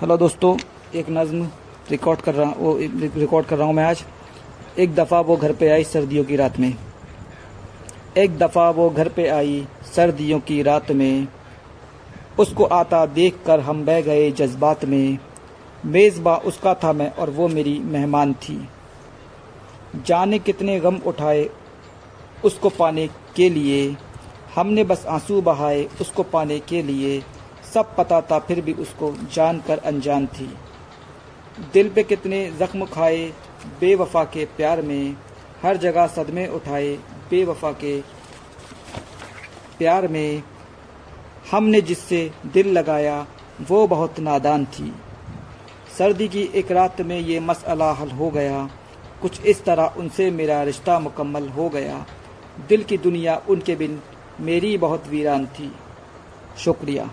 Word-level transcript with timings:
Hello 0.00 0.16
दोस्तों, 0.16 0.56
एक 0.94 1.06
नज्म 1.10 1.48
रिकॉर्ड 1.90 2.20
कर 2.20 2.34
रहा 2.34 2.50
वो 2.58 2.76
रिकॉर्ड 3.16 3.46
कर 3.46 3.56
रहा 3.56 3.66
हूँ 3.66 3.74
मैं 3.74 3.84
आज। 3.84 4.02
एक 4.78 4.94
दफ़ा 4.94 5.20
वो 5.20 5.36
घर 5.36 5.52
पे 5.52 5.68
आई 5.68 5.84
सर्दियों 5.84 6.24
की 6.24 6.36
रात 6.36 6.58
में। 6.58 6.74
एक 8.16 8.36
दफ़ा 8.38 8.68
वो 8.70 8.88
घर 8.90 9.08
पे 9.08 9.26
आई 9.28 9.66
सर्दियों 9.96 10.38
की 10.40 10.60
रात 10.62 10.90
में। 10.90 11.26
उसको 12.38 12.64
आता 12.64 13.04
देख 13.06 13.40
कर 13.46 13.60
हम 13.60 13.84
बह 13.84 14.00
गए 14.00 14.30
जज्बात 14.30 14.84
में। 14.84 15.18
मेज़बा 15.86 16.36
उसका 16.36 16.74
था 16.74 16.92
मैं 16.92 17.10
और 17.12 17.30
वो 17.30 17.48
मेरी 17.48 17.78
मेहमान 17.78 18.34
थी। 18.34 18.68
जाने 20.06 20.38
कितने 20.38 20.78
गम 20.80 21.00
उठाए 21.06 21.48
उसको 22.44 22.68
पाने 22.68 23.08
के 23.36 23.50
लिए। 23.50 23.96
हमने 24.54 24.84
बस 24.84 25.04
आँसू 25.06 25.40
बहाए 25.40 25.84
उसको 26.00 26.22
पाने 26.22 26.58
के 26.58 26.82
लिए। 26.82 27.22
सब 27.74 27.96
पता 27.96 28.20
था, 28.20 28.38
फिर 28.38 28.60
भी 28.60 28.72
उसको 28.72 29.14
जान 29.32 29.60
कर 29.60 29.78
अनजान 29.78 30.26
थी। 30.26 30.54
दिल 31.72 31.88
पे 31.88 32.02
कितने 32.02 32.50
जख्म 32.50 32.84
खाए, 32.84 33.32
बेवफा 33.80 34.24
के 34.24 34.44
प्यार 34.44 34.82
में, 34.82 35.16
हर 35.62 35.76
जगह 35.76 36.06
सदमे 36.06 36.46
उठाए, 36.46 36.94
बेवफा 37.30 37.72
के 37.72 38.00
प्यार 39.78 40.08
में। 40.08 40.42
हमने 41.50 41.80
जिससे 41.80 42.32
दिल 42.46 42.72
लगाया, 42.72 43.26
वो 43.60 43.86
बहुत 43.86 44.20
नादान 44.20 44.64
थी। 44.64 44.94
सर्दी 45.98 46.28
की 46.28 46.42
एक 46.42 46.72
रात 46.72 47.00
में 47.00 47.20
ये 47.20 47.40
मसला 47.40 47.92
हल 47.92 48.10
हो 48.10 48.30
गया। 48.30 48.70
कुछ 49.22 49.40
इस 49.40 49.64
तरह 49.64 49.94
उनसे 49.96 50.30
मेरा 50.30 50.62
रिश्ता 50.62 50.98
मुकम्मल 50.98 51.48
हो 51.48 51.68
गया। 51.68 52.06
दिल 52.68 52.82
की 52.82 52.98
दुनिया 52.98 53.42
उनके 53.48 53.76
बिन 53.76 54.02
मेरी 54.40 54.78
बहुत 54.78 55.06
वीरान 55.08 55.46
थी। 55.46 55.72
शुक्रिया। 56.58 57.10